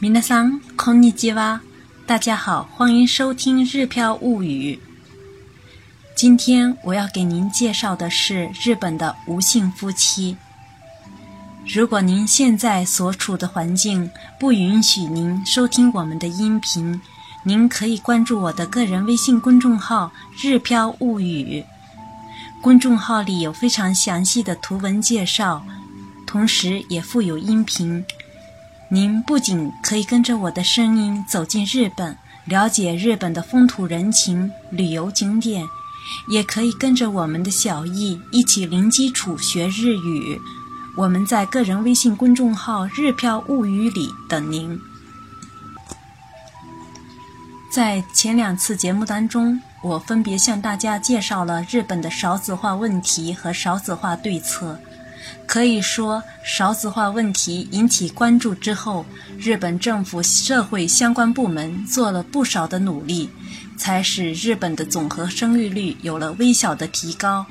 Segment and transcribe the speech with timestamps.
[0.00, 1.60] 皆さんこんにちは。
[2.06, 4.76] 大家好，欢迎收听《日飘物语》。
[6.16, 10.36] 今天我要给您介绍的是日本的无性夫妻。
[11.66, 17.00] 如果您现在所处的环境不允许您收听我们的音频，
[17.44, 20.12] 您可以关注我的个人微信公众号“
[20.42, 21.64] 日飘物语”。
[22.60, 25.64] 公众号里有非常详细的图文介绍，
[26.26, 28.04] 同时也附有音频。
[28.89, 35.65] 您不仅可以跟着我的声音走进日本，了解日本的风土人情、旅游景点，
[36.29, 40.39] 也可以跟着我们的小易一起零基础学日语。
[40.95, 44.79] 我们在个人微信公众号“日飘物语”里等您。
[47.69, 54.79] 在前两次节目当中，我分别向大家介绍了日本的少子化问题和少子化对策。
[55.45, 59.05] 可以说，少子化问题引起关注之后，
[59.39, 63.29] 日本政府社会相关部门做了不少的努力，
[63.77, 67.45] 才使日本的总和生育率有了微小的提高。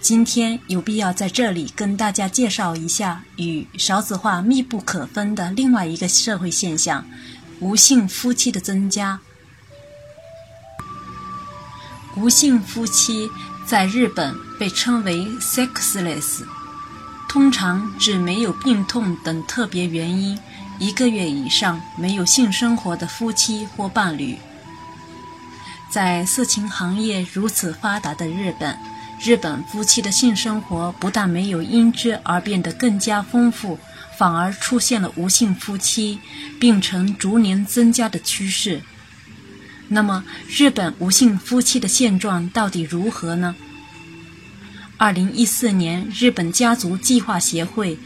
[0.00, 7.04] 今天有必要在这里跟大家介绍一下与少子化密不可分的另外一个社会现象——
[7.58, 9.18] 无性夫妻的增加。
[12.16, 13.28] 无性夫妻
[13.66, 16.44] 在日本被称为 “sexless”，
[17.28, 20.38] 通常指没有病痛等特别原因，
[20.78, 24.38] 一个月以上没有性生活的夫妻或伴侣。
[25.90, 28.76] 在色情行业如此发达的日本。
[29.20, 33.76] 日本夫妻的性生活不但没有因之而变得更加丰富，
[34.16, 36.20] 反而出现了无性夫妻，
[36.60, 38.80] 并呈逐年增加的趋势。
[39.88, 43.56] 那么，日本无性夫妻的现状到底如何呢？
[45.00, 47.96] 二零一四年，日本家族计划协会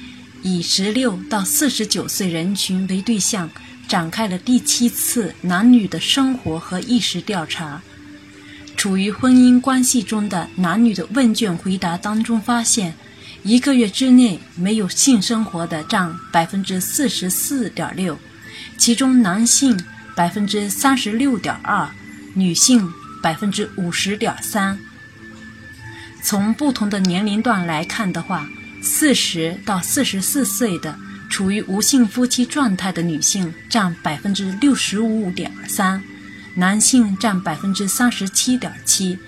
[0.42, 3.48] 以十六到四十九岁人群为对象，
[3.88, 7.80] 展开了第七次男女的生活和意识调查。
[8.76, 12.92] 处于婚姻关系中的男女的问卷回答当中发现，
[13.42, 18.18] 一个月之内没有性生活的占百分之四十四点六，
[18.76, 19.82] 其中男性
[20.14, 21.88] 百分之三十六点二，
[22.34, 22.86] 女性
[23.22, 24.78] 百分之五十点三。
[26.22, 28.48] 从不同的年龄段来看的话，
[28.80, 30.96] 四十到四十四岁的
[31.28, 36.02] 处于无性夫妻状态的女性占百分之六十五点三。
[36.54, 39.18] 男性占百分之三十七点七。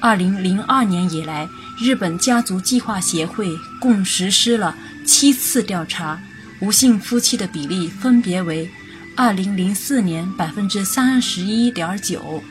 [0.00, 1.46] 二零零二年以来，
[1.78, 6.18] 日本家族计划协会共实施了七次调查，
[6.60, 8.70] 无性夫妻的比例分别为：
[9.14, 12.42] 二零零四年百分之三十一点九，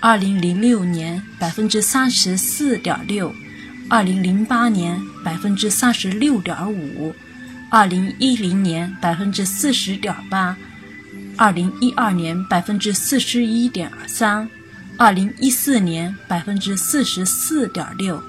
[0.00, 3.34] 二零零六年百分之三十四点六，
[3.88, 7.12] 二零零八年百分之三十六点五，
[7.68, 10.56] 二零一零年百分之四十点八。
[11.36, 14.48] 二零一二年百分之四十一点三，
[14.96, 18.22] 二零一四年百分之四十四点六，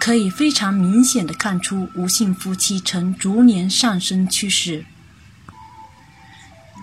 [0.00, 4.84] 可以非常明显的看出无性夫妻呈逐年上升趋势。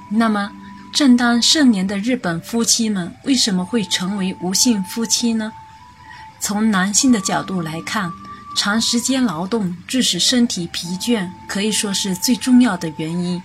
[0.09, 0.52] 那么，
[0.94, 5.52] 正当盛年的日本夫妻们为什么会成为无性夫妻呢？
[6.40, 8.12] 从男性的角度来看，
[8.57, 13.41] 长时间劳动致使身体疲倦，可以说是最重要的原因。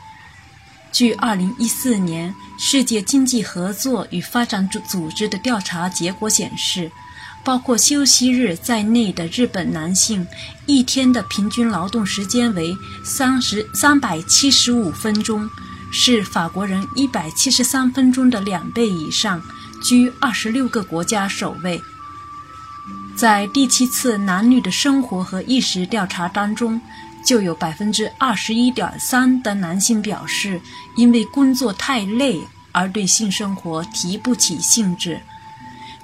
[0.91, 6.91] 据2014年世界经济合作与发展组组织的调查结果显示，
[7.45, 10.27] 包括休息日在内的日本男性
[10.65, 12.75] 一天的平均劳动时间为
[13.05, 15.49] 三十三百七十五分钟，
[15.99, 19.41] 是法国人一百七十三分钟的两倍以上，
[19.83, 21.81] 居二十六个国家首位。
[23.17, 26.81] 在第七次男女的生活和意识调查当中。
[27.25, 30.61] 就有百分之二十一点三的男性表示，
[30.95, 32.41] 因为工作太累
[32.71, 35.21] 而对性生活提不起兴致。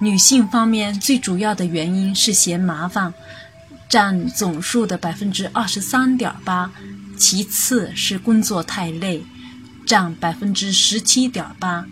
[0.00, 3.14] 女性方面最主要的原因是嫌麻烦，
[3.88, 6.69] 占总数的百分之二十三点八；
[7.16, 9.24] 其次是工作太累，
[9.86, 11.84] 占百分之十七点八。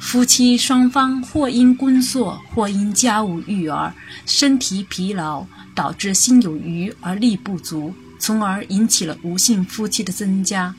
[0.00, 3.92] 夫妻双方或因工作或因家务育儿
[4.26, 5.44] 身体疲劳，
[5.74, 7.92] 导致心有余而力不足。
[8.20, 10.74] 从而引起了无性夫妻的增加。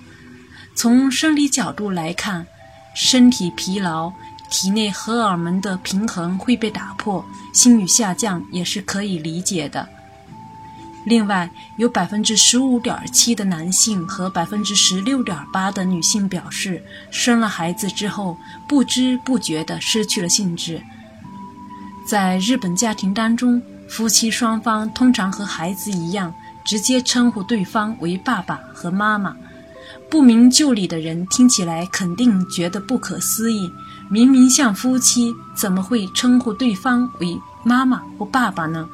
[0.76, 2.46] 从生理角度来看，
[2.94, 4.12] 身体疲劳，
[4.50, 9.88] 体内荷尔蒙的平衡会被打破，性欲下降也是可以理解的。
[11.06, 18.38] 另外，有百分之十五点七的男性和百分之十六点八的女性表示，生了孩子之后
[18.68, 20.82] 不知不觉地失去了兴致。
[22.08, 26.34] 在日本家庭当中，夫妻双方通常和孩子一样。
[26.66, 29.36] 直接称呼对方为爸爸和妈妈，
[30.08, 33.72] 不明就里的人听起来肯定觉得不可思议：
[34.08, 38.88] 明明像夫妻，怎么会称呼对方为妈妈或爸爸呢？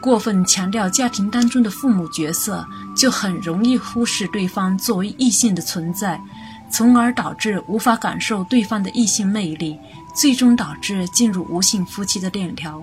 [0.00, 2.66] 过分强调家庭当中的父母角色，
[2.96, 6.20] 就很容易忽视对方作为异性的存在，
[6.70, 9.78] 从而导致无法感受对方的异性魅力，
[10.14, 12.82] 最终导致进入无性夫妻的链条。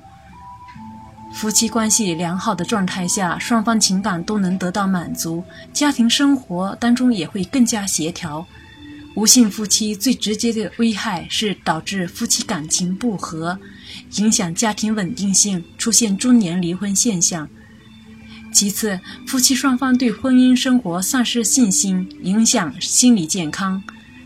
[1.34, 5.44] 夫妻关系良好的状态下，双方情感都能得到满足，
[5.74, 8.46] 家庭生活当中也会更加协调。
[9.16, 13.58] 无性夫妻最直接的危害是导致夫妻感情不和。
[14.18, 17.48] 影响家庭稳定性，出现中年离婚现象。
[18.54, 23.84] 其次，夫妻双方对婚姻生活丧失信心，影响心理健康。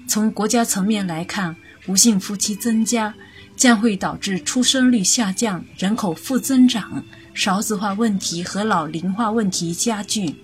[0.07, 1.55] 从国家层面来看，
[1.87, 3.13] 无性夫妻增加，
[3.57, 7.03] 将会导致出生率下降、人口负增长、
[7.33, 10.35] 少子化问题和老龄化问题加剧。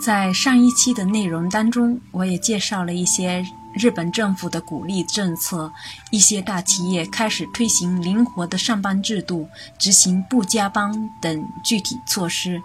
[0.00, 3.44] 在上一期的内容当中，我也介绍了一些。
[3.78, 5.72] 日本政府的鼓励政策，
[6.10, 9.48] 一些大企业开始推行灵活的上班制度，
[9.78, 12.60] 执行不加班等具体措施。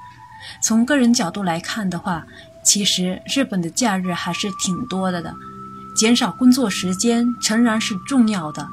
[0.59, 2.25] 从个人角度来看的话，
[2.63, 5.33] 其实日本的假日还是挺多的的。
[5.95, 8.67] 减少工作时间诚然是重要的，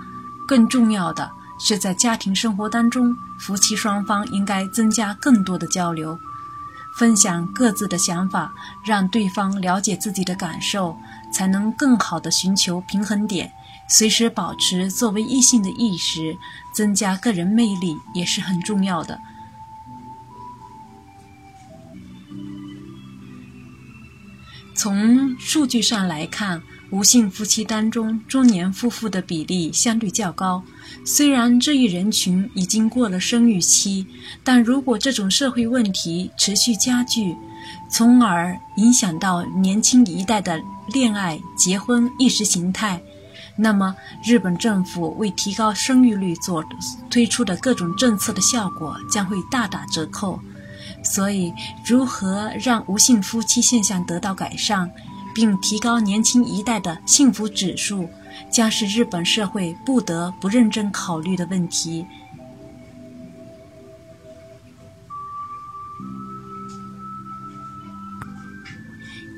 [0.49, 6.19] 更重要的是在家庭生活当中，夫妻双方应该增加更多的交流，
[6.97, 8.51] 分享各自的想法，
[8.83, 10.97] 让对方了解自己的感受。
[11.33, 13.53] 才能更好的寻求平衡点，
[13.89, 16.37] 随时保持作为异性的意识，
[16.75, 19.21] 增加个人魅力也是很重要的。
[24.75, 30.63] 从数据上来看，无性夫妻当中中年夫妇的比例相对较高。
[31.05, 34.07] 虽然这一人群已经过了生育期，
[34.43, 37.37] 但如果这种社会问题持续加剧，
[37.89, 40.61] 从而影响到年轻一代的
[40.93, 43.01] 恋爱、结婚意识形态，
[43.57, 43.95] 那么
[44.25, 46.65] 日本政府为提高生育率所
[47.09, 50.41] 推出的各种政策的效果将会大打折扣。
[51.03, 51.53] 所以，
[51.87, 54.91] 如何让无性夫妻现象得到改善，
[55.35, 58.09] 并提高年轻一代的幸福指数，
[58.51, 62.07] 将是日本社会不得不认真考虑的问题。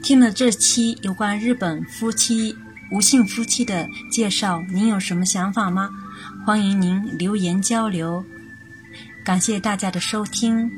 [0.02, 2.54] 听了这期有关日本夫妻
[2.90, 5.88] 无性夫妻的介绍，您有什么想法吗？
[6.44, 8.24] 欢迎您留言交流。
[9.24, 10.68] 感谢大家的收听，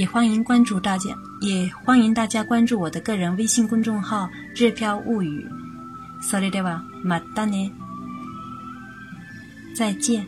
[0.00, 5.46] 也欢迎关注大家，也欢迎大家关注我的个人微信公众号“日飘物语”。
[6.22, 7.70] それではまたね。
[9.74, 10.26] 再见。